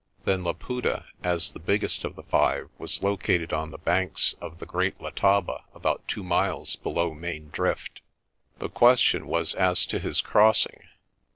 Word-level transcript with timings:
Then 0.23 0.43
Laputa, 0.43 1.05
as 1.23 1.53
the 1.53 1.59
biggest 1.59 2.03
of 2.03 2.15
the 2.15 2.23
five, 2.23 2.69
was 2.79 3.03
located 3.03 3.53
on 3.53 3.69
the 3.69 3.77
banks 3.77 4.33
of 4.41 4.57
the 4.57 4.65
Great 4.65 4.99
Letaba 4.99 5.61
about 5.75 6.07
two 6.07 6.23
miles 6.23 6.75
below 6.75 7.13
Main 7.13 7.51
Drift. 7.51 8.01
The 8.57 8.69
question 8.69 9.27
was 9.27 9.53
as 9.53 9.85
to 9.85 9.99
his 9.99 10.19
crossing. 10.21 10.87